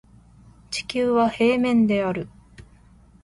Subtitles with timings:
[0.71, 2.27] 地球は平面である